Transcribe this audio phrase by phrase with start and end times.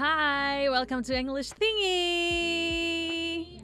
[0.00, 3.60] Hi, welcome to English Thingy.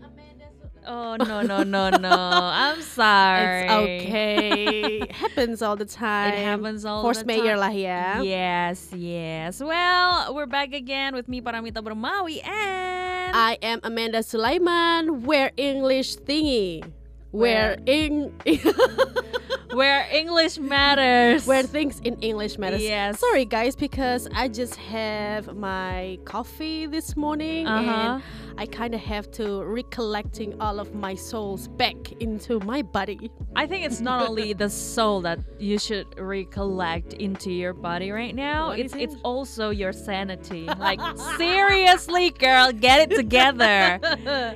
[0.85, 2.13] Oh no no no no!
[2.13, 3.65] I'm sorry.
[3.65, 5.09] It's okay.
[5.17, 6.35] happens all the time.
[6.35, 7.41] It happens all Force the time.
[7.41, 8.21] mayor lah ya.
[8.21, 9.65] Yes, yes.
[9.65, 15.25] Well, we're back again with me Paramita Bermawi and I am Amanda Sulaiman.
[15.25, 16.85] Where English thingy.
[17.33, 18.29] Where in
[19.77, 21.47] where English matters.
[21.47, 22.83] where things in English matters.
[22.83, 23.21] Yes.
[23.21, 27.91] Sorry guys, because I just have my coffee this morning Uh-huh.
[27.91, 28.23] and
[28.59, 33.31] I kind of have to recollecting all of my souls back into my body.
[33.55, 38.35] I think it's not only the soul that you should recollect into your body right
[38.35, 38.69] now.
[38.69, 40.69] What it's it's also your sanity.
[40.87, 41.01] Like
[41.37, 43.99] seriously, girl, get it together.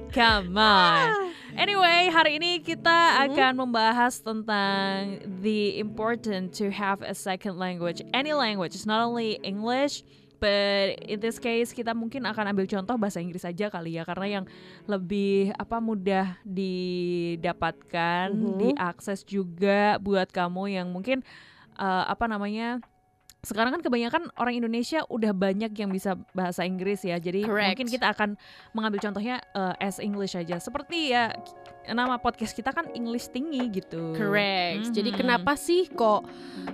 [0.12, 1.29] Come on.
[1.58, 8.00] Anyway, hari ini kita akan membahas tentang the important to have a second language.
[8.14, 10.06] Any language, it's not only English,
[10.38, 14.40] but in this case kita mungkin akan ambil contoh bahasa Inggris aja kali ya karena
[14.40, 14.44] yang
[14.86, 18.56] lebih apa mudah didapatkan, Mhm.
[18.72, 21.20] diakses juga buat kamu yang mungkin
[21.76, 22.80] uh, apa namanya
[23.40, 27.16] sekarang kan kebanyakan orang Indonesia udah banyak yang bisa bahasa Inggris ya.
[27.16, 27.72] Jadi Correct.
[27.72, 28.36] mungkin kita akan
[28.76, 30.60] mengambil contohnya uh, as English aja.
[30.60, 31.32] Seperti ya
[31.92, 34.14] nama podcast kita kan English tinggi gitu.
[34.14, 34.90] Correct.
[34.90, 35.18] Jadi Mhm.
[35.18, 36.26] kenapa sih kok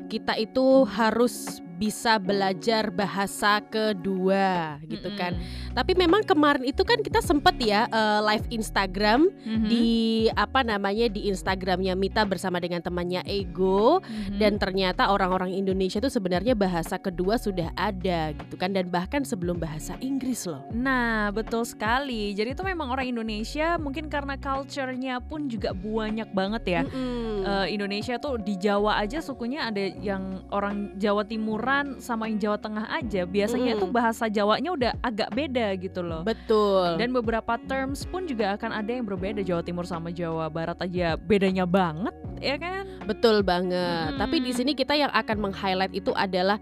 [0.07, 5.21] kita itu harus bisa belajar bahasa kedua gitu Mm-mm.
[5.21, 5.33] kan?
[5.73, 9.69] Tapi memang kemarin itu kan kita sempet ya eh, live Instagram Mhm.
[9.69, 9.89] di
[10.33, 14.41] apa namanya di Instagramnya Mita bersama dengan temannya Ego Mhm.
[14.41, 19.61] dan ternyata orang-orang Indonesia itu sebenarnya bahasa kedua sudah ada gitu kan dan bahkan sebelum
[19.61, 20.65] bahasa Inggris loh.
[20.73, 22.33] Nah, betul sekali.
[22.33, 26.83] Jadi itu memang orang Indonesia mungkin karena culture-nya pun juga banyak banget ya.
[26.83, 27.47] Mm-mm.
[27.47, 32.59] Eh, Indonesia tuh di Jawa aja sukunya ada yang orang Jawa Timuran sama yang Jawa
[32.59, 33.23] Tengah aja.
[33.23, 33.79] Biasanya Mm.
[33.79, 36.27] itu bahasa Jawanya udah agak beda gitu loh.
[36.27, 36.99] Betul.
[36.99, 41.15] Dan beberapa terms pun juga akan ada yang berbeda Jawa Timur sama Jawa Barat aja
[41.15, 42.85] bedanya banget, ya kan?
[43.07, 44.11] Betul banget.
[44.13, 44.21] Mm-mm.
[44.21, 46.59] Tapi di sini kita yang akan meng-highlight itu adalah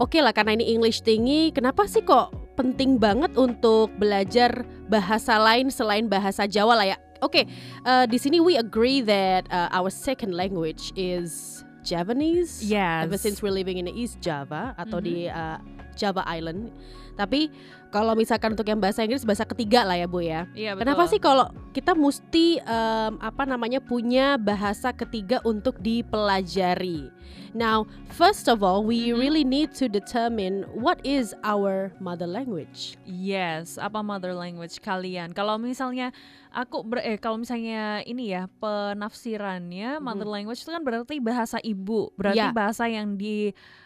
[0.00, 5.68] Oke lah karena ini English tinggi, kenapa sih kok penting banget untuk belajar bahasa lain
[5.68, 6.96] selain bahasa Jawa lah ya?
[7.24, 12.60] Oke, eh, di sini we agree that uh, our second language is Javanese.
[12.60, 13.08] Yes.
[13.08, 15.04] Ever since we're living in East Java atau Mhm.
[15.08, 15.56] di uh,
[15.94, 16.68] Java Island.
[17.14, 17.46] Tapi
[17.88, 20.50] kalau misalkan untuk yang bahasa Inggris bahasa ketiga lah ya Bu ya.
[20.50, 20.82] Iya, betul.
[20.82, 27.14] Kenapa sih kalau kita mesti em, apa namanya punya bahasa ketiga untuk dipelajari?
[27.54, 29.14] Now, first of all, we Mhm.
[29.14, 32.98] really need to determine what is our mother language.
[33.06, 35.30] Yes, apa mother language kalian?
[35.30, 36.10] Kalau misalnya
[36.50, 42.10] aku ber- eh kalau misalnya ini ya penafsirannya mother language itu kan berarti bahasa ibu,
[42.14, 42.50] berarti Ya.
[42.50, 43.14] bahasa yang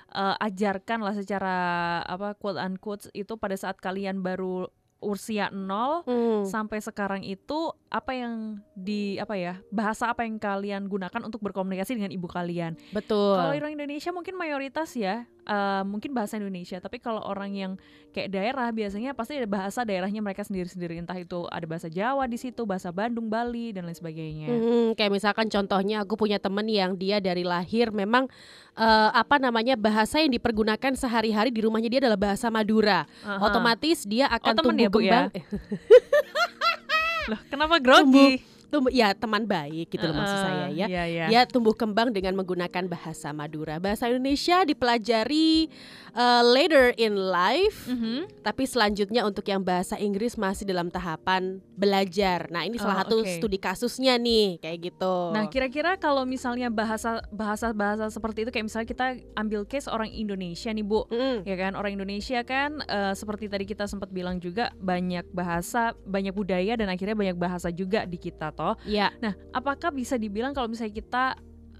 [0.08, 1.56] diajarkan lah secara
[2.02, 6.02] apa quote unquote itu pada saat kalian baru usia nol
[6.42, 11.94] sampai sekarang itu apa yang di apa ya bahasa apa yang kalian gunakan untuk berkomunikasi
[11.94, 12.74] dengan ibu kalian?
[12.90, 13.38] Betul.
[13.38, 17.72] Kalau orang Indonesia mungkin mayoritas ya eh, mungkin bahasa Indonesia, tapi kalau orang yang
[18.12, 22.36] kayak daerah biasanya pasti ada bahasa daerahnya mereka sendiri-sendiri entah itu ada bahasa Jawa di
[22.36, 24.48] situ, bahasa Bandung, Bali dan lain sebagainya.
[24.52, 28.28] Hmm, kayak misalkan contohnya aku punya temen yang dia dari lahir memang
[28.76, 33.08] eh, apa namanya bahasa yang dipergunakan sehari-hari di rumahnya dia adalah bahasa Madura.
[33.24, 33.40] Aha.
[33.48, 35.22] Otomatis dia akan temen tumbuh ya, ya?
[35.24, 35.26] kembang.
[37.32, 38.04] Loh, kenapa grogi?
[38.04, 38.57] tumbuh
[38.90, 40.86] ya teman baik gitu loh maksud saya ya.
[40.86, 41.24] Iya, iya.
[41.26, 43.78] Dia tumbuh kembang dengan menggunakan bahasa Madura.
[43.78, 45.72] Bahasa Indonesia dipelajari
[46.12, 48.42] uh, later in life, Mhm.
[48.42, 52.50] tapi selanjutnya untuk yang bahasa Inggris masih dalam tahapan belajar.
[52.50, 53.38] Nah, ini salah Oh, satu oke.
[53.38, 55.14] studi kasusnya nih, kayak gitu.
[55.30, 60.10] Nah, kira-kira kalau misalnya bahasa bahasa bahasa seperti itu kayak misalnya kita ambil case orang
[60.10, 61.06] Indonesia nih, Bu.
[61.08, 61.46] Mm-mm.
[61.46, 66.34] ya kan orang Indonesia kan eh, seperti tadi kita sempat bilang juga banyak bahasa banyak
[66.34, 70.66] budaya dan akhirnya banyak bahasa juga di kita toh Ya, nah apakah bisa dibilang kalau
[70.66, 71.24] misalnya kita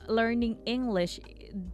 [0.07, 1.19] learning English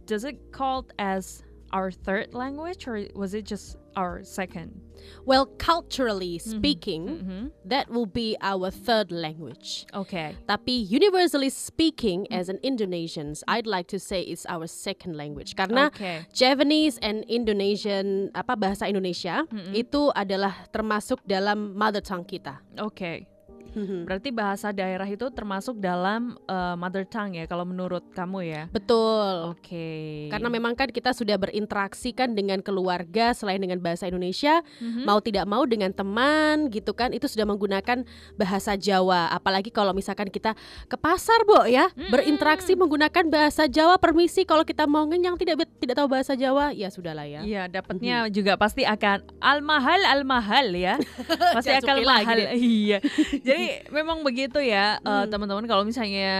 [0.03, 4.73] does it called as our third language or was it just our second
[5.21, 6.41] well, culturally Mhm.
[6.41, 7.43] speaking, Mhm.
[7.61, 9.85] that will be our third language.
[9.93, 15.53] oke Tapi universally speaking, as an Indonesians, I'd like to say it's our second language
[15.53, 19.77] karena oke Javanese and Indonesian apa bahasa Indonesia Mm-mm.
[19.77, 22.65] itu adalah termasuk dalam mother tongue kita.
[22.81, 23.29] oke
[23.75, 24.07] Mhm.
[24.07, 28.63] Berarti bahasa daerah itu termasuk dalam uh, mother tongue ya kalau menurut kamu ya.
[28.71, 29.51] Betul.
[29.51, 30.31] Oke.
[30.31, 35.03] Karena memang kan kita sudah berinteraksi kan dengan keluarga selain dengan bahasa Indonesia, Mhm.
[35.03, 39.27] mau tidak mau dengan teman gitu kan itu sudah menggunakan bahasa Jawa.
[39.29, 40.55] Apalagi kalau misalkan kita
[40.87, 42.09] ke pasar, Bo ya, Mm-mm.
[42.09, 43.99] berinteraksi menggunakan bahasa Jawa.
[43.99, 47.41] Permisi kalau kita mau ngenyang tidak tidak tahu bahasa Jawa, ya sudahlah ya.
[47.43, 50.95] Iya, dapatnya juga pasti akan al mahal al mahal ya.
[51.57, 52.37] pasti akan mahal.
[52.55, 53.03] Iya.
[53.43, 55.29] Jadi memang begitu ya, eh, Hmm.
[55.29, 56.33] teman-teman kalau misalnya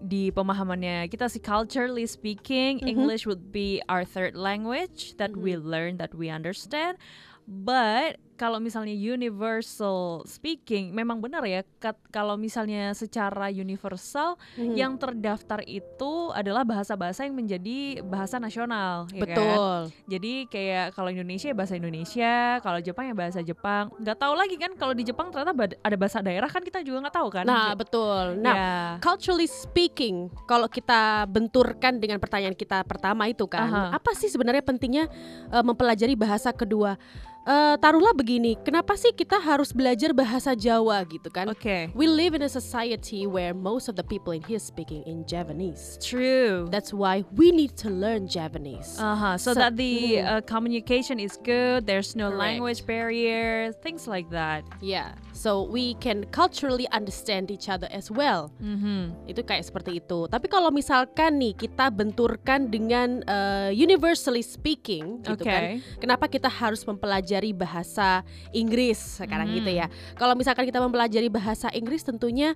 [0.00, 2.88] di pemahamannya kita sih culturally speaking, Mhm.
[2.88, 5.64] English would be our third language that we Mhm.
[5.66, 6.96] learn that we understand.
[7.42, 11.62] But kalau misalnya universal speaking, memang benar ya.
[11.78, 14.74] kat- kalau misalnya secara universal, Mhm.
[14.74, 19.20] yang terdaftar itu adalah bahasa-bahasa yang menjadi bahasa nasional, ya kan?
[19.22, 19.76] betul.
[20.08, 23.94] Jadi kayak kalau Indonesia ya bahasa Indonesia, kalau Jepang ya bahasa Jepang.
[23.94, 27.14] Nggak tahu lagi kan kalau di Jepang ternyata ada bahasa daerah kan kita juga nggak
[27.14, 27.44] tahu kan.
[27.46, 28.42] Nah, betul.
[28.42, 28.74] Nah, Ya.
[28.98, 33.84] culturally speaking, kalau kita benturkan dengan pertanyaan kita pertama itu kan, Aha.
[33.94, 35.06] apa sih sebenarnya pentingnya
[35.46, 36.98] eh, mempelajari bahasa kedua?
[37.42, 41.50] Eh, taruhlah begini, kenapa sih kita harus belajar bahasa Jawa gitu kan?
[41.50, 41.90] Oke.
[41.90, 45.98] We live in a society where most of the people in here speaking in Javanese.
[45.98, 46.70] True.
[46.70, 48.94] That's why we need to learn Javanese.
[48.94, 49.34] Uh-huh.
[49.42, 50.38] So, So- that the Hmm.
[50.38, 52.62] uh, communication is good, there's no Correct.
[52.62, 54.62] language barrier, things like that.
[54.78, 58.54] yeah, so we can culturally understand each other as well.
[58.62, 59.26] Mhm.
[59.26, 60.30] Itu kayak seperti itu.
[60.30, 65.50] Tapi kalau misalkan nih kita benturkan dengan uh, universally speaking, gitu Oke.
[65.50, 65.62] kan?
[65.98, 68.20] Kenapa kita harus mempelajari bahasa
[68.52, 69.56] Inggris sekarang Hmm.
[69.56, 69.86] gitu ya?
[70.12, 72.52] Kalau misalkan kita mempelajari bahasa Inggris, tentunya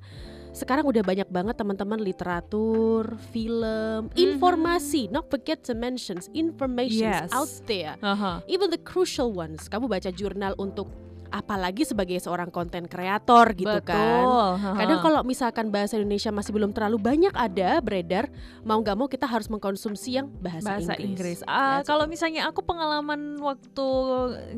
[0.52, 5.08] sekarang udah banyak banget teman-teman literatur, film, informasi.
[5.08, 7.28] Not forget to mention information Yes.
[7.32, 7.96] out there.
[8.00, 8.40] Aha.
[8.48, 9.68] Even the crucial ones.
[9.68, 10.88] Kamu baca jurnal untuk
[11.36, 14.24] apalagi sebagai seorang konten kreator gitu kan.
[14.24, 14.50] Betul.
[14.80, 15.04] Kadang Aha.
[15.04, 18.32] kalau misalkan bahasa Indonesia masih belum terlalu banyak ada beredar,
[18.64, 21.06] mau nggak mau kita harus mengkonsumsi yang bahasa, bahasa Inggris.
[21.06, 21.38] Inggris.
[21.44, 23.86] That's kalau misalnya aku pengalaman waktu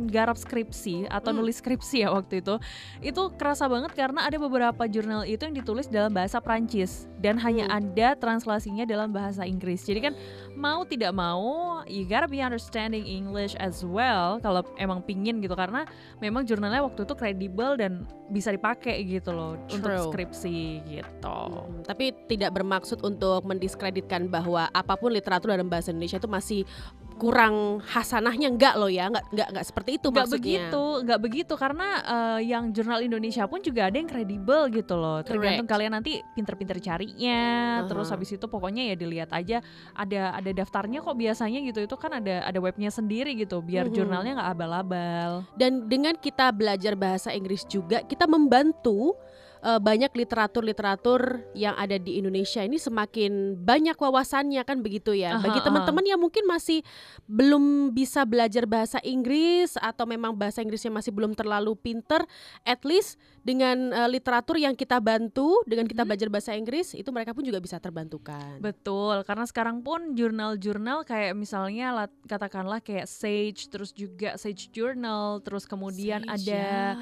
[0.07, 1.43] garap skripsi atau Hmm.
[1.43, 2.55] nulis skripsi ya waktu itu,
[3.03, 7.67] itu kerasa banget karena ada beberapa jurnal itu yang ditulis dalam bahasa Prancis dan hanya
[7.67, 7.79] Hmm.
[7.83, 9.83] ada translasinya dalam bahasa Inggris.
[9.83, 10.15] Jadi kan
[10.59, 15.87] mau tidak mau, you gotta be understanding English as well kalau emang pingin gitu karena
[16.19, 20.07] memang jurnalnya waktu itu kredibel dan bisa dipakai gitu loh untuk True.
[20.11, 21.41] skripsi gitu.
[21.49, 26.61] Hmm, tapi tidak bermaksud untuk mendiskreditkan bahwa apa pun literatur dalam bahasa Indonesia itu masih
[27.19, 31.55] kurang hasanahnya enggak loh ya enggak enggak enggak seperti itu nggak maksudnya begitu nggak begitu
[31.59, 35.75] karena eh, yang jurnal Indonesia pun juga ada yang kredibel gitu loh tergantung Correct.
[35.75, 37.43] kalian nanti pinter-pinter carinya
[37.85, 38.15] terus Aha.
[38.17, 39.59] habis itu pokoknya ya dilihat aja
[39.93, 43.95] ada ada daftarnya kok biasanya gitu itu kan ada ada webnya sendiri gitu biar Mhm.
[43.99, 49.19] jurnalnya nggak abal-abal dan dengan kita belajar bahasa Inggris juga kita membantu
[49.61, 51.21] eh, banyak literatur-literatur
[51.53, 55.35] yang ada di Indonesia ini semakin banyak wawasannya kan begitu ya.
[55.35, 56.83] Aha, Bagi teman-teman yang mungkin masih
[57.25, 62.25] belum bisa belajar bahasa Inggris atau memang bahasa Inggrisnya masih belum terlalu pinter,
[62.63, 66.09] at least dengan eh, literatur yang kita bantu dengan kita Mhm.
[66.09, 68.59] belajar bahasa Inggris itu mereka pun juga bisa terbantukan.
[68.59, 71.95] betul karena sekarang pun jurnal-jurnal kayak misalnya
[72.25, 76.63] katakanlah kayak Sage terus juga Sage Journal terus kemudian Sage, ada
[76.95, 76.97] ya.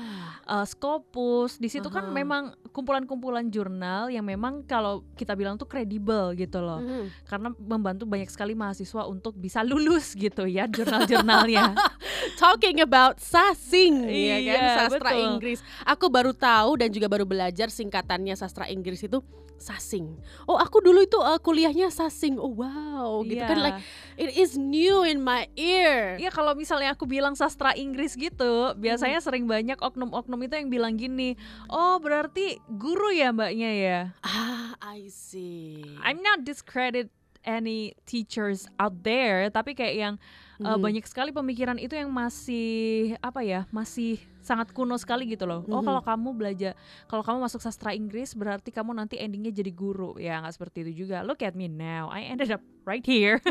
[0.47, 2.15] uh, Scopus di situ kan Aha.
[2.47, 7.09] Memang kumpulan-kumpulan jurnal yang memang kalau kita bilang tuh kredibel gitu loh Mhm.
[7.25, 11.75] karena membantu banyak sekali mahasiswa untuk bisa lulus gitu ya jurnal-jurnalnya
[12.37, 15.25] Talking about sasing ya kan Iya, sastra betul.
[15.27, 15.59] Inggris.
[15.85, 19.25] Aku baru tahu dan juga baru belajar singkatannya sastra Inggris itu
[19.57, 20.21] sasing.
[20.45, 22.37] Oh, aku dulu itu uh, kuliahnya sasing.
[22.37, 23.65] Oh, wow, gitu kan Iya.
[23.65, 23.81] like
[24.15, 26.17] it is new in my ear.
[26.19, 30.95] Iya kalau misalnya aku bilang sastra Inggris gitu biasanya sering banyak oknum-oknum itu yang bilang
[30.95, 32.36] gini oh berarti
[32.69, 35.83] guru ya mbaknya ya Ah, I see.
[36.01, 37.09] I'm not discredit
[37.47, 40.15] any teachers out there tapi kayak yang
[40.59, 40.83] uh, Mhm.
[40.83, 45.83] banyak sekali pemikiran itu yang masih apa ya masih sangat kuno sekali gitu loh oh
[45.83, 45.85] Mhm.
[45.85, 46.73] kalau kamu belajar
[47.05, 51.03] kalau kamu masuk sastra Inggris berarti kamu nanti endingnya jadi guru ya nggak seperti itu
[51.03, 53.43] juga look at me now I ended up right here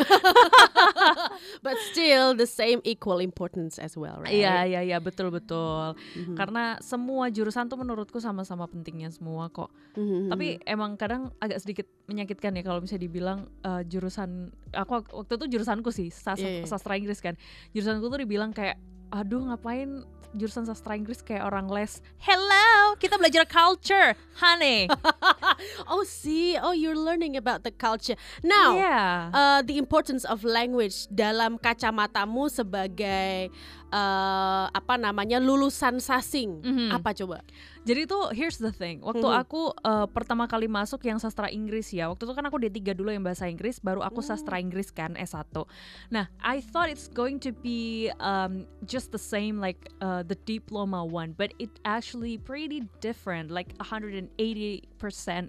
[1.62, 4.32] But still the same equal importance as well, right?
[4.32, 6.36] iya iya iya betul betul Mhm.
[6.36, 10.30] karena semua jurusan tuh menurutku sama-sama pentingnya semua kok Mhm.
[10.30, 14.30] tapi emang kadang agak sedikit menyakitkan ya kalau misalnya dibilang eh, jurusan
[14.72, 16.66] aku waktu itu jurusanku sih sas- Iya, iya.
[16.66, 17.36] sastra Inggris kan
[17.72, 18.78] jurusanku tuh dibilang kayak
[19.14, 20.04] aduh ngapain
[20.36, 24.16] jurusan sastra Inggris kayak orang les hello kita belajar culture.
[24.40, 24.88] Honey
[25.92, 28.16] oh, see, oh you're learning about the culture.
[28.44, 29.32] Now, yeah.
[29.34, 33.52] uh, the importance of language dalam kacamatamu sebagai
[33.90, 36.62] eh, apa namanya lulusan sasing.
[36.62, 36.90] Mhm.
[36.92, 37.42] Apa coba?
[37.86, 38.98] Jadi tuh here's the thing.
[39.06, 39.38] Waktu Mhm.
[39.38, 42.10] aku uh, pertama kali masuk yang sastra Inggris ya.
[42.10, 44.26] Waktu itu kan aku D3 dulu yang bahasa Inggris, baru aku Oh.
[44.26, 45.46] sastra Inggris kan S1.
[46.10, 51.06] Nah, I thought it's going to be um, just the same like uh, the diploma
[51.06, 54.34] one, but it actually pretty different, like 180%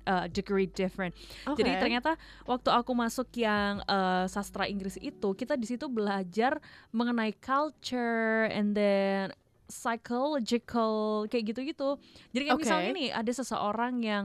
[0.05, 1.17] uh, degree different.
[1.49, 1.81] Jadi Oke.
[1.81, 6.61] ternyata waktu aku masuk yang uh, sastra Inggris itu, kita di situ belajar
[6.93, 9.33] mengenai culture and then
[9.67, 11.99] psychological kayak gitu-gitu.
[12.31, 12.65] Jadi kayak Oke.
[12.67, 14.25] misalnya nih ada seseorang yang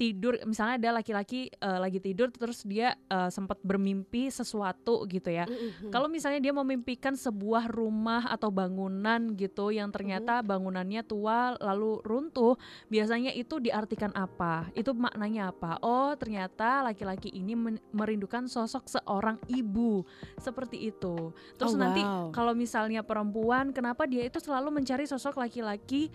[0.00, 5.44] tidur, misalnya ada laki-laki uh, lagi tidur terus dia uh, sempat bermimpi sesuatu gitu ya.
[5.44, 5.92] Mhm.
[5.92, 12.56] Kalau misalnya dia memimpikan sebuah rumah atau bangunan gitu yang ternyata bangunannya tua lalu runtuh,
[12.88, 14.72] biasanya itu diartikan apa?
[14.72, 15.76] Itu maknanya apa?
[15.84, 20.08] Oh, ternyata laki-laki ini men- merindukan sosok seorang ibu.
[20.40, 21.28] Seperti itu.
[21.28, 22.32] Oh, Terus nanti wow.
[22.32, 26.08] kalau misalnya perempuan, kenapa dia itu selalu mencari sosok laki-laki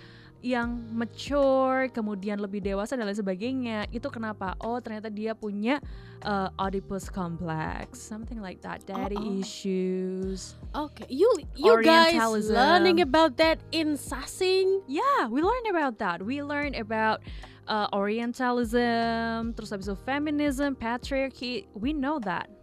[0.46, 3.90] yang mature, kemudian lebih dewasa dan lain sebagainya.
[3.90, 4.54] Itu kenapa?
[4.62, 5.82] Oh, ternyata dia punya
[6.22, 9.42] uh, Oedipus complex, something like that, daddy Oh, oh.
[9.42, 10.54] issues.
[10.78, 11.26] Oke, you
[11.58, 12.14] you guys
[12.46, 14.86] learning about that in Sasing?
[14.86, 16.22] Yeah, we learned about that.
[16.22, 17.26] We learned about
[17.66, 21.66] uh, Orientalism, terus habis itu feminism, patriarchy.
[21.74, 22.55] We know that.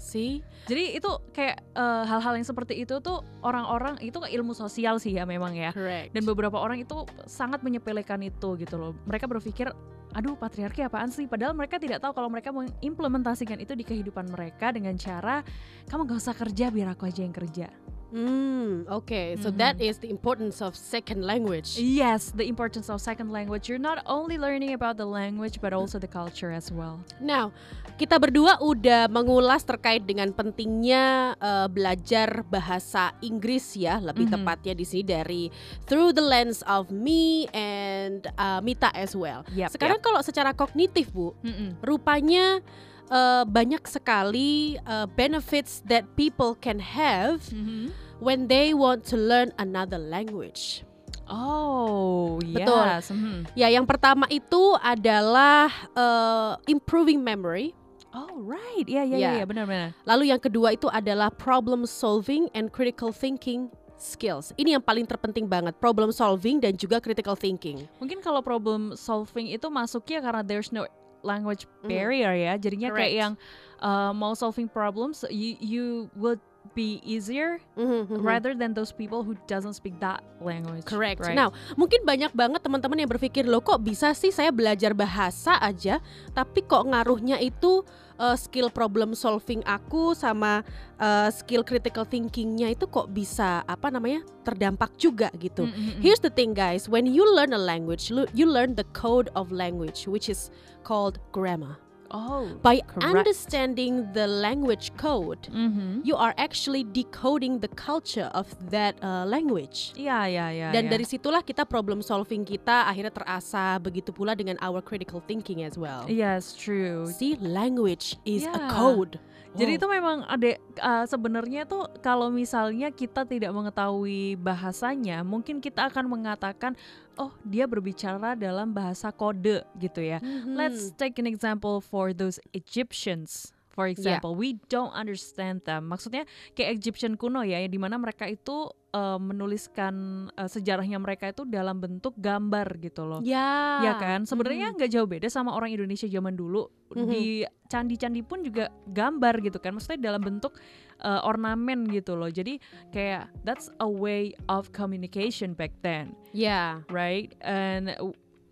[0.00, 0.40] See?
[0.64, 5.28] Jadi itu kayak uh, hal-hal yang seperti itu tuh orang-orang itu ilmu sosial sih ya
[5.28, 5.76] memang ya.
[5.76, 6.16] Correct.
[6.16, 8.96] Dan beberapa orang itu sangat menyepelekan itu gitu loh.
[9.04, 9.68] Mereka berpikir,
[10.10, 11.26] aduh patriarki apaan sih?
[11.26, 15.42] Padahal mereka tidak tahu kalau mereka mengimplementasikan itu di kehidupan mereka dengan cara
[15.86, 17.68] kamu gak usah kerja biar aku aja yang kerja.
[18.10, 19.38] Hmm, okay.
[19.38, 21.78] So that is the importance of second language.
[21.78, 23.70] Yes, the importance of second language.
[23.70, 26.98] You're not only learning about the language but also the culture as well.
[27.22, 27.54] Now,
[28.02, 34.42] kita berdua udah mengulas terkait dengan pentingnya eh, belajar bahasa Inggris ya, lebih Mhm.
[34.42, 35.42] tepatnya di sini dari
[35.86, 39.46] through the lens of me and uh, Mita as well.
[39.54, 41.76] Yep, Sekarang kalau secara kognitif, Bu, Mm-mm.
[41.80, 42.58] rupanya
[43.06, 47.90] eh, banyak sekali eh, benefits that people can have Mhm.
[48.18, 50.82] when they want to learn another language.
[51.30, 52.82] Oh, Betul.
[52.86, 53.10] yes.
[53.10, 53.46] mhm.
[53.54, 57.74] Ya, yang pertama itu adalah eh, improving memory.
[58.10, 58.82] Oh, right.
[58.90, 59.38] Iya, Ya.
[59.38, 59.94] iya, benar-benar.
[60.02, 64.50] Lalu yang kedua itu adalah problem solving and critical thinking skills.
[64.56, 67.84] Ini yang paling terpenting banget, problem solving dan juga critical thinking.
[68.00, 70.88] Mungkin kalau problem solving itu masuknya karena there's no
[71.20, 71.88] language Mhm.
[71.88, 72.52] barrier ya.
[72.56, 73.20] Jadinya kayak Correct.
[73.20, 73.32] yang
[73.78, 75.84] uh, mau solving problems, you you
[76.16, 76.40] would
[76.72, 78.22] be easier Mhm, mhm.
[78.22, 80.86] rather than those people who doesn't speak that language.
[80.86, 81.20] Correct.
[81.20, 81.34] right?
[81.34, 85.98] Now, mungkin banyak banget teman-teman yang berpikir loh kok bisa sih saya belajar bahasa aja,
[86.30, 87.82] tapi kok ngaruhnya itu
[88.16, 90.62] uh, skill problem solving aku sama
[91.00, 95.66] uh, skill critical thinkingnya itu kok bisa apa namanya terdampak juga gitu.
[95.66, 96.00] Mm, mm, mm.
[96.00, 96.86] Here's the thing, guys.
[96.86, 100.48] When you learn a language, you learn the code of language, which is
[100.86, 101.76] called grammar.
[102.10, 103.06] Oh, By correct.
[103.06, 106.02] understanding the language code, Mhm.
[106.04, 109.94] you are actually decoding the culture of that uh, language.
[109.94, 110.68] Iya, iya, iya.
[110.74, 110.92] Dan iya.
[110.92, 115.78] dari situlah kita problem solving kita akhirnya terasa begitu pula dengan our critical thinking as
[115.78, 116.04] well.
[116.06, 117.06] Yes, true.
[117.10, 118.70] See, language is a Yeah.
[118.70, 119.18] code.
[119.50, 119.78] Jadi Wow.
[119.82, 126.06] itu memang ada uh, sebenarnya tuh kalau misalnya kita tidak mengetahui bahasanya, mungkin kita akan
[126.06, 126.78] mengatakan
[127.18, 130.22] oh dia berbicara dalam bahasa kode gitu ya.
[130.22, 130.54] Mhm.
[130.54, 133.50] Let's take an example for those Egyptians.
[133.70, 135.86] For example, we don't understand them.
[135.86, 139.94] Maksudnya kayak Egyptian kuno ya, yang di mana mereka itu uh, menuliskan
[140.34, 143.22] uh, sejarahnya mereka itu dalam bentuk gambar gitu loh.
[143.22, 144.76] ya, Ya kan, sebenarnya Mhm.
[144.76, 146.66] nggak jauh beda sama orang Indonesia zaman dulu.
[146.92, 147.06] Mhm.
[147.06, 147.24] Di
[147.66, 150.58] candi-candi pun juga gambar gitu kan, maksudnya dalam bentuk
[151.00, 152.28] uh, ornamen gitu loh.
[152.28, 152.58] Jadi
[152.90, 157.32] kayak that's a way of communication back then, ya, right?
[157.40, 157.94] And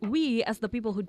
[0.01, 1.03] we as the people who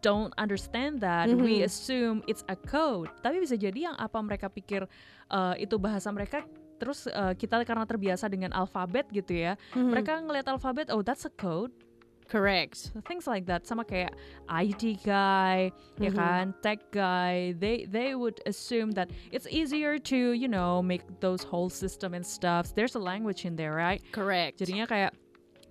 [0.00, 1.66] don't understand that, we Mhm.
[1.66, 3.08] assume it's a code.
[3.20, 4.84] Tapi bisa jadi yang apa mereka pikir
[5.28, 6.42] uh, itu bahasa mereka.
[6.76, 9.90] Terus uh, kita karena terbiasa dengan alfabet gitu ya, Mhm.
[9.92, 11.70] mereka ngelihat alfabet, oh that's a code.
[12.30, 12.94] correct.
[13.10, 14.14] things like that sama kayak
[14.46, 16.14] IT guy ya Mhm.
[16.14, 21.42] kan tech guy they they would assume that it's easier to you know make those
[21.42, 24.62] whole system and stuff there's a language in there right Correct.
[24.62, 25.10] jadinya kayak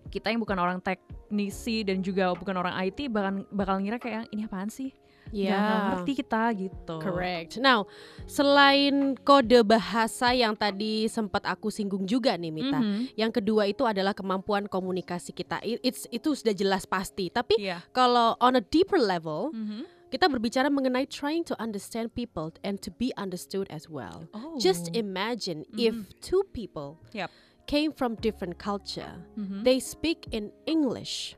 [0.09, 4.43] kita yang bukan orang teknisi dan juga bukan orang IT bakal bakal ngira kayak ini
[4.43, 4.89] apaan sih
[5.29, 5.93] ya.
[5.93, 7.61] ngerti kita gitu Correct.
[7.61, 7.85] Now,
[8.25, 12.77] selain kode bahasa yang tadi sempat aku singgung juga nih Mita.
[12.77, 13.13] Mhm.
[13.13, 15.61] Yang kedua itu adalah kemampuan komunikasi kita.
[15.61, 17.29] It's itu sudah jelas pasti.
[17.29, 17.85] Tapi Iya.
[17.89, 19.85] kalau on a deeper level, Mhm.
[20.09, 24.25] kita berbicara mengenai trying to understand people and to be understood as well.
[24.31, 27.29] oh Just imagine if two people Yap.
[27.69, 29.21] Came from different culture.
[29.37, 29.61] Mhm.
[29.61, 31.37] They speak in English.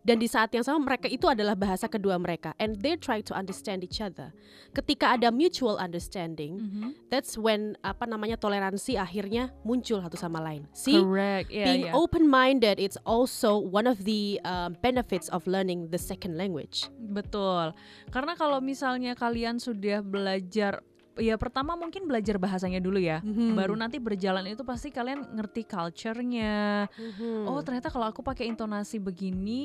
[0.00, 3.36] Dan di saat yang sama mereka itu adalah bahasa kedua mereka and they try to
[3.36, 4.32] understand each other.
[4.72, 7.12] Ketika ada mutual understanding, Mhm.
[7.12, 10.64] that's when apa namanya toleransi akhirnya muncul satu sama lain.
[10.72, 10.96] See?
[10.96, 11.52] Correct.
[11.52, 11.98] Yeah, Being yeah.
[11.98, 16.88] open-minded it's also one of the um, benefits of learning the second language.
[16.96, 17.76] Betul.
[18.08, 20.80] Karena kalau misalnya kalian sudah belajar
[21.20, 23.20] ya pertama mungkin belajar bahasanya dulu ya.
[23.20, 23.52] Mhm.
[23.52, 26.88] Baru nanti berjalan itu pasti kalian ngerti culture-nya.
[26.88, 27.44] Mhm.
[27.44, 29.62] Oh, ternyata kalau aku pakai intonasi begini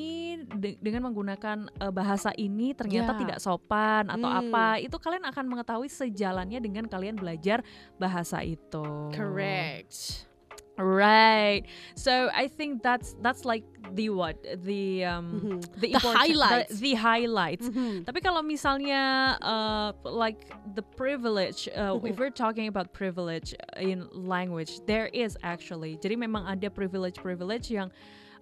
[0.52, 3.20] de- dengan menggunakan eh, bahasa ini ternyata Ya.
[3.24, 4.40] tidak sopan atau Hmm.
[4.46, 4.78] apa.
[4.78, 7.64] Itu kalian akan mengetahui sejalannya dengan kalian belajar
[7.96, 8.84] bahasa itu.
[9.16, 10.28] correct.
[10.76, 11.64] Right.
[11.96, 13.64] So I think that's that's like
[13.96, 14.36] the what?
[14.44, 15.58] The um Mhm.
[15.80, 16.76] the, The highlights.
[16.76, 17.68] The, the highlights.
[17.72, 18.04] Mhm.
[18.04, 20.44] Tapi kalau misalnya uh, like
[20.76, 25.96] the privilege, uh, if we're talking about privilege in language, there is actually.
[25.96, 27.88] Jadi memang ada privilege-privilege yang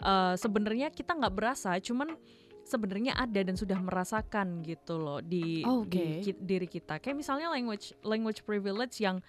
[0.02, 2.18] uh, sebenarnya kita nggak berasa, cuman
[2.66, 6.26] sebenarnya ada dan sudah merasakan gitu loh di, Oh, di oke.
[6.26, 6.98] ki- diri kita.
[6.98, 9.22] Kayak misalnya language language privilege yang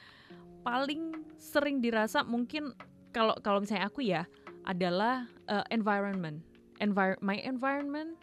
[0.64, 2.72] paling sering dirasa mungkin
[3.14, 4.26] kalau kalau misalnya aku ya
[4.66, 6.42] adalah uh, environment.
[6.82, 8.18] Envir my environment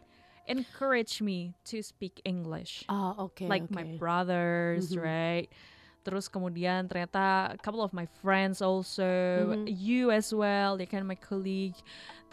[0.51, 2.83] encourage me to speak English.
[2.91, 3.47] Oh, oke.
[3.47, 3.71] like oke.
[3.71, 4.99] my brothers, Mhm.
[4.99, 5.47] right?
[6.03, 9.05] Terus kemudian ternyata a couple of my friends also,
[9.55, 9.69] Mhm.
[9.69, 11.77] you as well, they kan my colleague.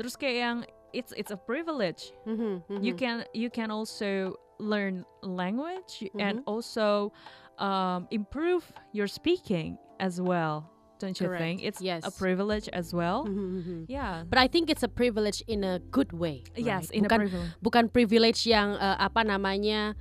[0.00, 0.56] Terus kayak yang
[0.96, 2.10] it's it's a privilege.
[2.26, 2.98] Mhm, You mhm.
[2.98, 6.48] can you can also learn language and Mhm.
[6.48, 7.12] also
[7.60, 8.64] um, improve
[8.96, 10.64] your speaking as well.
[10.98, 11.40] Don't you Correct.
[11.40, 11.56] think?
[11.62, 12.02] It's Yes.
[12.02, 13.22] a privilege as well.
[13.24, 13.78] Mhm, mhm.
[13.86, 14.26] Yeah.
[14.26, 16.42] But I think it's a privilege in a good way.
[16.54, 16.98] Yes, right?
[16.98, 17.50] in bukan a privilege.
[17.62, 19.94] bukan privilege yang uh, apa namanya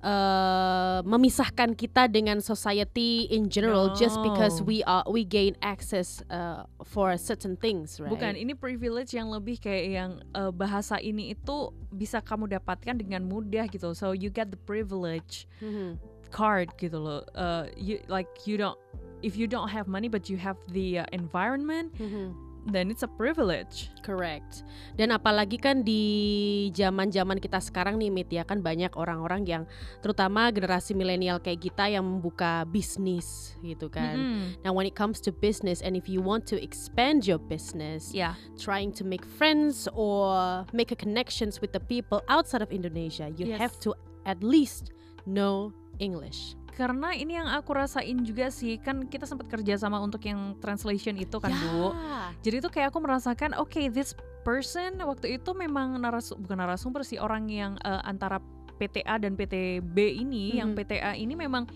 [0.00, 4.66] uh, memisahkan kita dengan society in general just because No.
[4.66, 8.08] we are we gain access uh, for certain things, right?
[8.08, 13.28] Bukan, ini privilege yang lebih kayak yang uh, bahasa ini itu bisa kamu dapatkan dengan
[13.28, 13.92] mudah gitu.
[13.92, 16.00] So you get the privilege Mhm.
[16.30, 17.20] card gitu loh.
[17.34, 18.78] Uh, you like you don't
[19.22, 22.32] if you don't have money but you have the uh, environment, Mhm.
[22.68, 23.88] then it's a privilege.
[24.04, 24.68] Correct.
[24.92, 29.62] Dan apalagi kan di zaman-zaman kita sekarang nih Mit ya kan banyak orang-orang yang
[30.04, 34.12] terutama generasi milenial kayak kita yang membuka bisnis gitu kan.
[34.12, 34.44] Mm-mm.
[34.60, 38.36] Now when it comes to business and if you want to expand your business, Yeah.
[38.60, 43.56] trying to make friends or make a connections with the people outside of Indonesia, you
[43.56, 43.56] Yes.
[43.56, 43.96] have to
[44.28, 44.92] at least
[45.24, 46.59] know English.
[46.74, 51.18] Karena ini yang aku rasain juga sih, kan kita sempat kerja sama untuk yang translation
[51.18, 51.92] itu kan, Bu.
[51.92, 52.32] Ya.
[52.46, 57.20] Jadi tuh kayak aku merasakan, oke, this person waktu itu memang naras bukan narasumber sih
[57.20, 58.40] orang yang eh, antara
[58.80, 60.78] PTA dan PTB ini, yang Mhm.
[60.80, 61.68] PTA ini memang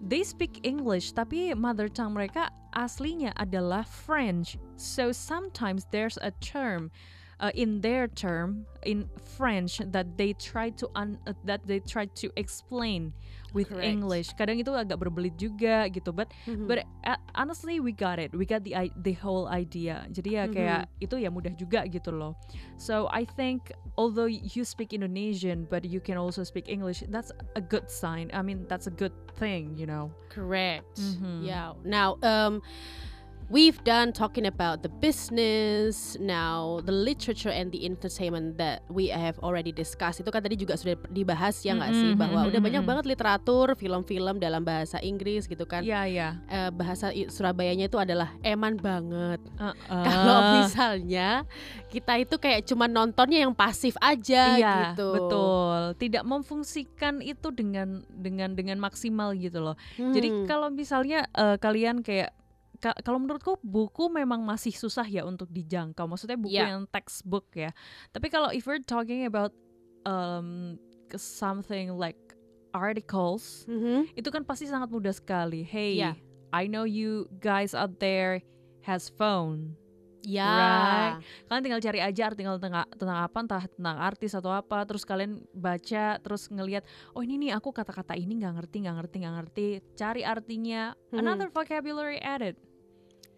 [0.00, 4.56] they speak English, tapi mother tongue mereka aslinya adalah French.
[4.80, 6.88] So sometimes there's a term
[7.40, 12.06] uh, in their term in French that they try to un, uh, that they try
[12.20, 13.12] to explain
[13.52, 13.84] with Correct.
[13.84, 14.28] English.
[14.38, 16.68] Kadang itu agak berbelit juga gitu, but Mhm.
[16.70, 18.30] But uh, honestly we got it.
[18.30, 20.06] We got the the whole idea.
[20.12, 22.38] Jadi ya kayak itu ya mudah juga gitu loh.
[22.78, 27.62] So I think although you speak Indonesian but you can also speak English, that's a
[27.64, 28.30] good sign.
[28.30, 30.14] I mean that's a good thing, you know.
[30.30, 30.94] Correct.
[31.00, 31.42] Mhm.
[31.42, 31.74] Yeah.
[31.82, 32.62] Now, um,
[33.50, 39.36] we've done talking about the business, now the literature and the entertainment that we have
[39.42, 40.22] already discussed.
[40.22, 43.04] Itu kan tadi juga sudah dibahas ya nggak sih Mhm, bahwa mhm, udah banyak banget
[43.10, 45.82] literatur, film-film dalam bahasa Inggris gitu kan.
[45.82, 46.28] Iya iya.
[46.46, 49.42] Eh, bahasa Surabayanya itu adalah eman banget.
[49.58, 51.42] Uh, Kalau uh, misalnya
[51.90, 55.10] kita itu kayak cuma nontonnya yang pasif aja Iya, gitu.
[55.10, 55.98] betul.
[55.98, 59.74] Tidak memfungsikan itu dengan dengan dengan maksimal gitu loh.
[59.98, 60.46] Jadi Hmm.
[60.46, 62.30] kalau misalnya eh, kalian kayak
[62.80, 66.08] ka- kalau menurutku buku memang masih susah ya untuk dijangkau.
[66.08, 66.72] Maksudnya buku Yeah.
[66.74, 67.70] yang textbook ya.
[68.10, 69.52] Tapi kalau if we're talking about
[70.02, 70.80] um,
[71.14, 72.16] something like
[72.72, 74.08] articles, Mhm.
[74.14, 75.60] itu kan pasti sangat mudah sekali.
[75.60, 76.16] Hey, Yeah.
[76.50, 78.42] I know you guys out there
[78.82, 79.76] has phone.
[80.20, 80.44] Ya.
[80.44, 81.24] Right.
[81.48, 85.40] Kalian tinggal cari aja artikel tentang tentang apa, entah tentang artis atau apa, terus kalian
[85.50, 86.84] baca, terus ngelihat,
[87.16, 89.66] oh ini nih aku kata-kata ini nggak ngerti, nggak ngerti, nggak ngerti.
[89.96, 91.18] Cari artinya, Mhm.
[91.18, 92.60] another vocabulary added.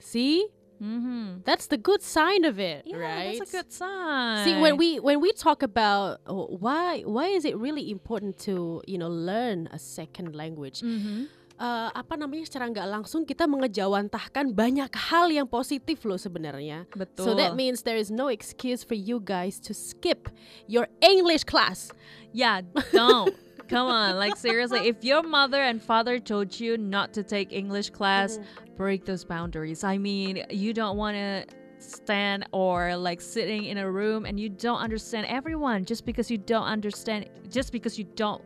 [0.02, 0.50] See?
[0.82, 1.46] Mhm.
[1.46, 3.38] That's the good sign of it, Yeah, right?
[3.38, 4.42] that's a good sign.
[4.42, 8.82] See, when we when we talk about oh, why why is it really important to
[8.90, 10.82] you know learn a second language?
[10.82, 11.30] Mhm.
[11.62, 16.90] Eh, apa namanya secara nggak langsung kita mengejawantahkan banyak hal yang positif loh sebenarnya.
[16.90, 17.22] betul.
[17.22, 20.26] So that means there is no excuse for you guys to skip
[20.66, 21.94] your English class.
[22.34, 23.30] yeah, don't
[23.68, 27.90] Come on, like seriously, if your mother and father told you not to take English
[27.90, 28.76] class, Mm-hmm.
[28.76, 29.84] break those boundaries.
[29.84, 31.44] I mean, you don't want to
[31.78, 36.38] stand or like sitting in a room and you don't understand everyone just because you
[36.38, 38.40] don't understand just because you don't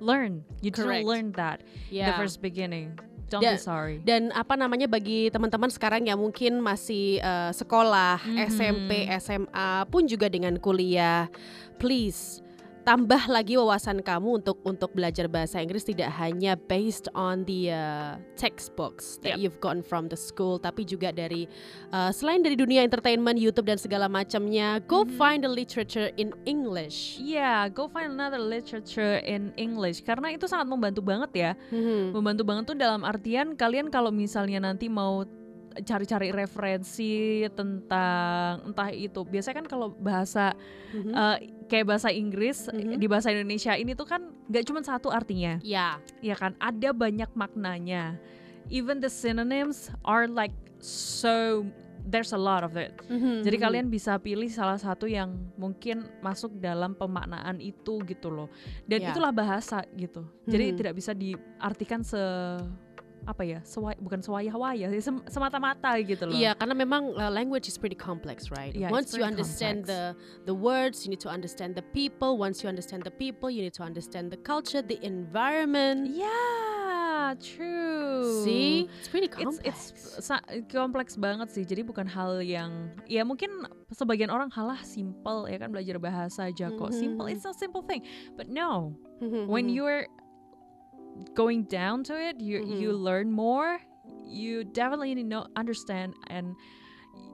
[0.00, 0.42] learn.
[0.60, 1.04] You Correct.
[1.04, 2.98] didn't learn that in the first beginning.
[3.30, 3.54] Don't Yeah.
[3.54, 4.02] be sorry.
[4.02, 8.38] Dan apa namanya bagi teman-teman sekarang yang mungkin masih eh, sekolah, Mhm.
[8.50, 11.30] SMP, SMA pun juga dengan kuliah,
[11.78, 12.42] please
[12.80, 18.16] tambah lagi wawasan kamu untuk untuk belajar bahasa Inggris tidak hanya based on the uh,
[18.34, 19.38] textbooks that Yep.
[19.38, 21.44] you've gotten from the school, tapi juga dari
[21.92, 24.80] uh, selain dari dunia entertainment, YouTube dan segala macamnya.
[24.84, 25.12] Go Mhm.
[25.14, 27.16] find the literature in English.
[27.16, 31.50] Yeah, go find another literature in English karena itu sangat membantu banget ya.
[31.70, 32.12] Mhm.
[32.12, 35.22] Membantu banget tuh dalam artian kalian kalau misalnya nanti mau
[35.80, 40.52] cari-cari referensi tentang entah itu biasanya kan kalau bahasa
[40.90, 41.12] Mhm.
[41.12, 42.96] eh, kayak bahasa Inggris Mhm.
[42.96, 47.30] di bahasa Indonesia ini tuh kan nggak cuma satu artinya Ya, ya kan ada banyak
[47.32, 48.18] maknanya
[48.68, 51.62] even the synonyms are like so
[52.02, 53.62] there's a lot of it Mhm, jadi mhm.
[53.62, 58.48] kalian bisa pilih salah satu yang mungkin masuk dalam pemaknaan itu gitu loh
[58.84, 59.12] dan Ya.
[59.12, 60.76] itulah bahasa gitu jadi Mhm.
[60.76, 62.18] tidak bisa diartikan se
[63.28, 67.76] apa ya seway, bukan sewayah-wayah sem- semata-mata gitu loh Iya, karena memang uh, language is
[67.76, 68.72] pretty complex, right?
[68.72, 70.16] Yeah, it's Once you understand complex.
[70.46, 72.36] the the words, you need to understand the people.
[72.36, 76.10] Once you understand the people, you need to understand the culture, the environment.
[76.10, 79.76] yeah true See, it's pretty It's complex.
[79.94, 81.62] it's sa- kompleks banget sih.
[81.62, 83.50] Jadi bukan hal yang ya mungkin
[83.92, 86.90] sebagian orang halah simple ya kan belajar bahasa aja kok.
[86.90, 87.34] Simple, Mhm.
[87.36, 88.02] it's a simple thing.
[88.34, 88.96] But no,
[89.52, 90.08] when you're
[91.34, 93.02] going down to it, you you Mhm.
[93.02, 93.80] learn more.
[94.26, 96.54] You definitely know understand and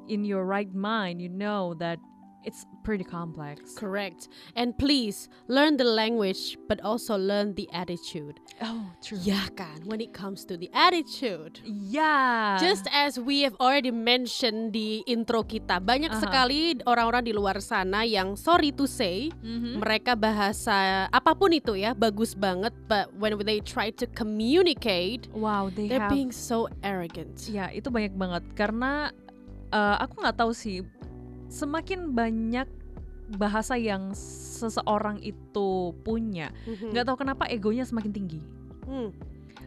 [0.08, 1.98] in your right mind, you know that
[2.46, 3.74] it's pretty complex.
[3.74, 4.30] Correct.
[4.54, 8.38] And please learn the language, but also learn the attitude.
[8.62, 9.18] Oh, true.
[9.20, 11.58] Ya kan, when it comes to the attitude.
[11.66, 12.56] Yeah.
[12.62, 16.22] Just as we have already mentioned di intro kita, banyak Aha.
[16.22, 19.82] sekali orang-orang di luar sana yang sorry to say, Mhm.
[19.82, 25.68] mereka bahasa apa pun itu ya bagus banget, but when they try to communicate, Wow,
[25.74, 27.50] they they're have being so arrogant.
[27.50, 29.10] Ya itu banyak banget karena
[29.74, 30.86] eh, aku nggak tahu sih
[31.48, 32.68] semakin banyak
[33.28, 36.94] bahasa yang seseorang itu punya Mhm.
[36.94, 38.40] nggak tahu kenapa egonya semakin tinggi
[38.86, 39.10] Hmm.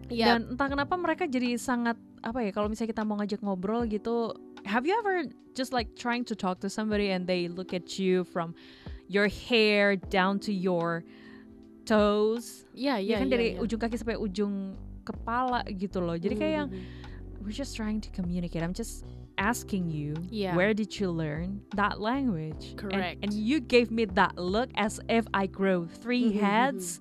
[0.07, 3.83] Ya, dan entah kenapa mereka jadi sangat apa ya kalau misalnya kita mau ngajak ngobrol
[3.85, 4.31] gitu
[4.63, 8.23] have you ever just like trying to talk to somebody and they look at you
[8.23, 8.55] from
[9.11, 11.03] your hair down to your
[11.83, 13.61] toes ya, ya ya, kan ya, dari ya.
[13.61, 17.43] ujung kaki sampai ujung kepala gitu loh jadi kayak yang Mhm.
[17.43, 18.61] we're just trying to communicate.
[18.61, 19.03] I'm just
[19.39, 20.54] asking you, Yeah.
[20.54, 22.75] where did you learn that language?
[22.75, 23.17] And- Correct.
[23.23, 26.99] And, you gave me that look as if I grow 3 Mhm, heads.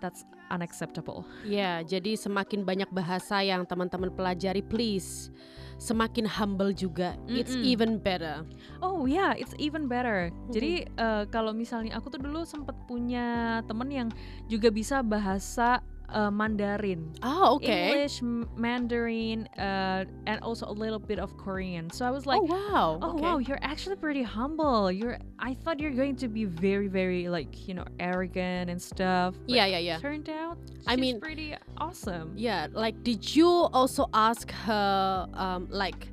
[0.00, 1.22] That's unacceptable.
[1.46, 5.30] Ya, jadi semakin banyak bahasa yang teman-teman pelajari, please
[5.78, 7.14] semakin humble juga.
[7.26, 7.66] It's Mm-mm.
[7.66, 8.46] even better.
[8.78, 10.30] Oh yeah, it's even better.
[10.50, 14.08] Jadi eh, kalau misalnya aku tuh dulu sempat punya temen yang
[14.46, 17.12] juga bisa bahasa eh, Mandarin.
[17.22, 17.90] Oh, okay.
[17.90, 18.20] English,
[18.56, 21.90] Mandarin, uh, and also a little bit of Korean.
[21.90, 22.98] So I was like, oh wow.
[23.02, 23.22] Oh okay.
[23.22, 24.90] wow, you're actually pretty humble.
[24.92, 29.34] You're I thought you're going to be very very like, you know, arrogant and stuff.
[29.46, 29.98] but Yeah, yeah, yeah.
[29.98, 32.34] Turned out I mean- pretty awesome.
[32.36, 36.08] Yeah, like did you also ask her um like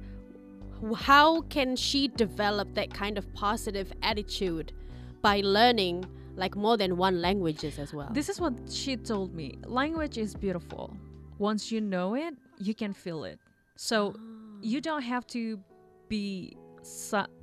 [0.95, 4.71] how can she develop that kind of positive attitude
[5.21, 6.05] by learning
[6.43, 8.09] like more than one languages as well?
[8.19, 9.47] This is what she told me.
[9.65, 10.85] Language is beautiful.
[11.37, 13.37] Once you know it, you can feel it.
[13.75, 14.15] So
[14.61, 15.59] you don't have to
[16.07, 16.55] be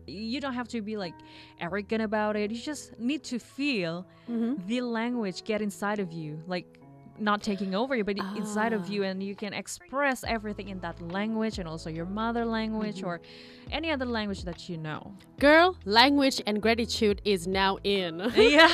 [0.06, 1.14] you don't have to be like
[1.60, 2.50] arrogant about it.
[2.50, 3.92] You just need to feel
[4.28, 4.66] Mhm.
[4.66, 6.66] the language get inside of you like
[7.20, 8.92] not taking over you but inside of Ah.
[8.92, 13.20] you and you can express everything in that language and also your mother language or
[13.72, 18.22] any other language that you know Girl, language and gratitude is now in.
[18.38, 18.72] iya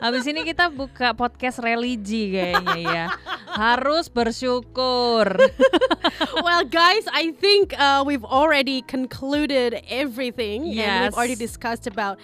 [0.00, 3.06] habis ini kita buka podcast religi kayaknya ya
[3.50, 5.26] harus bersyukur
[6.44, 12.18] well, guys, I think uh, we've already concluded everything, and we've already discussed about.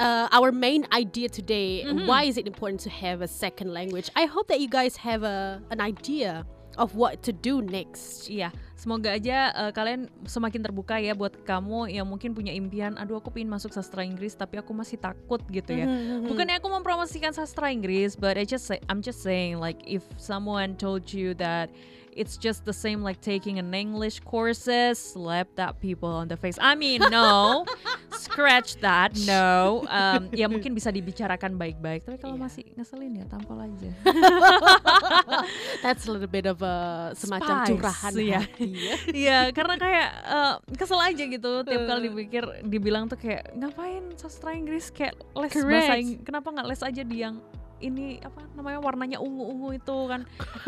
[0.00, 2.08] Uh, our main idea today Mhm.
[2.08, 5.20] why is it important to have a second language i hope that you guys have
[5.20, 6.48] a an idea
[6.80, 8.48] of what to do next Iya,
[8.80, 13.28] semoga aja uh, kalian semakin terbuka ya buat kamu yang mungkin punya impian, aduh aku
[13.28, 15.84] pengen masuk sastra Inggris tapi aku masih takut gitu ya.
[15.84, 16.28] Mhm, mhm.
[16.32, 20.80] Bukannya aku mempromosikan sastra Inggris, but I just say I'm just saying like if someone
[20.80, 21.68] told you that
[22.12, 26.58] it's just the same like taking an English courses, slap that people on the face.
[26.60, 27.64] I mean, no.
[28.20, 29.16] scratch that.
[29.24, 32.04] No, um, ya mungkin bisa dibicarakan baik-baik.
[32.04, 32.42] Tapi kalau Iya.
[32.46, 33.90] masih ngeselin ya tampol aja.
[35.84, 38.40] That's a little bit of a semacam Spice, curahan ya.
[38.44, 38.94] hati ya.
[39.24, 41.50] Iya, karena kayak eh, kesel aja gitu.
[41.64, 45.68] Tiap kali dipikir, dibilang tuh kayak ngapain sastra Inggris kayak les Correct.
[45.68, 46.22] bahasa Inggris.
[46.26, 47.36] Kenapa nggak les aja di yang
[47.80, 50.20] ini apa namanya warnanya ungu-ungu itu kan?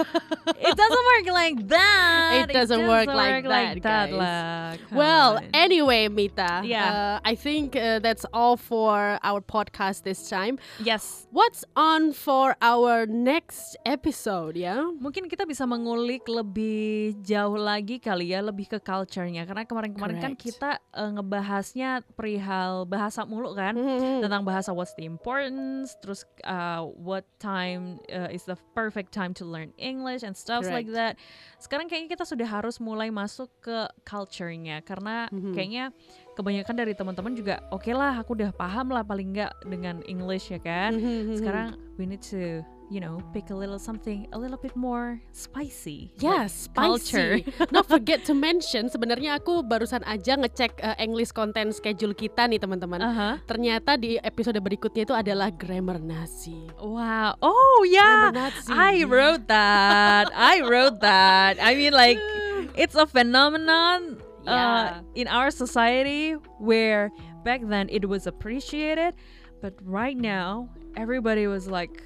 [0.66, 2.48] It doesn't work like that.
[2.48, 4.12] It doesn't work like that, guys.
[4.12, 4.75] lah.
[4.90, 6.64] Well, anyway, Mita.
[6.64, 6.88] Yeah.
[6.88, 10.57] uh, I think uh, that's all for our podcast this time.
[10.81, 11.25] yes.
[11.33, 14.57] What's on for our next episode?
[14.57, 14.85] Ya.
[14.85, 19.48] Mungkin kita bisa mengulik lebih jauh lagi kali ya, lebih ke culture-nya.
[19.48, 23.75] Karena kemarin-kemarin kan kita eh, ngebahasnya perihal bahasa mulu kan.
[23.75, 24.20] Mhm.
[24.22, 29.43] tentang bahasa what's the importance, terus uh, what time uh, is the perfect time to
[29.43, 31.19] learn English and stuff like Correct.
[31.19, 31.59] that.
[31.59, 35.53] Sekarang kayaknya kita sudah harus mulai masuk ke culture-nya karena Mhm.
[35.53, 35.85] kayaknya
[36.33, 40.62] kebanyakan dari teman-teman juga oke lah aku udah paham lah paling nggak dengan English ya
[40.62, 40.95] kan.
[40.95, 41.43] Mhm.
[41.43, 41.67] Sekarang
[41.99, 42.62] we need to
[42.93, 46.13] you know pick a little something a little bit more spicy.
[46.21, 47.41] Yes, like culture.
[47.41, 47.73] spicy.
[47.73, 52.61] Not forget to mention, sebenarnya aku barusan aja ngecek uh, English content schedule kita nih
[52.61, 53.01] teman-teman.
[53.01, 53.31] Aha.
[53.49, 56.69] Ternyata di episode berikutnya itu adalah grammar Nazi.
[56.77, 57.41] Wow.
[57.41, 58.29] Oh yeah.
[58.29, 58.71] Grammar Nazi.
[58.77, 60.29] I wrote that.
[60.37, 61.57] I wrote that.
[61.57, 62.21] I mean, like,
[62.77, 65.01] it's a phenomenon uh, Yeah.
[65.17, 67.09] in our society where
[67.47, 69.17] back then it was appreciated,
[69.65, 72.03] but right now everybody was like,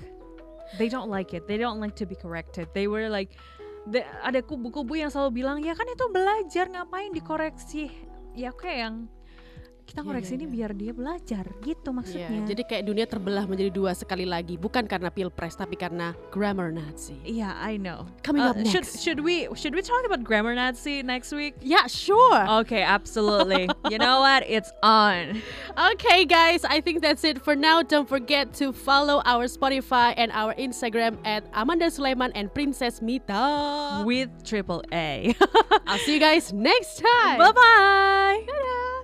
[0.75, 1.47] they don't like it.
[1.47, 2.67] They don't like to be corrected.
[2.75, 3.39] They were like,
[3.87, 7.91] the- ada kubu-kubu yang selalu bilang, ya kan itu belajar ngapain dikoreksi?
[8.35, 8.95] Ya kayak yang
[9.87, 10.53] kita Iya, koreksi iya, ini iya.
[10.53, 12.29] biar dia belajar gitu Iya, maksudnya.
[12.45, 17.15] jadi kayak dunia terbelah menjadi dua sekali lagi, bukan karena pilpres tapi karena grammar Nazi.
[17.23, 18.05] Yeah, I know.
[18.21, 19.01] Coming Uh, up Should next.
[19.01, 21.55] should we should we talk about grammar Nazi next week?
[21.63, 22.43] Yeah, sure.
[22.67, 23.71] Okay, absolutely.
[23.93, 24.43] you know what?
[24.45, 25.39] It's on.
[25.95, 27.81] Okay, guys, I think that's it for now.
[27.81, 34.03] Don't forget to follow our Spotify and our Instagram at Amanda Sulaiman and Princess Mita.
[34.03, 35.31] With triple A.
[35.87, 37.39] I'll see you guys next time.
[37.39, 38.43] bye bye.
[38.43, 38.96] Dadah.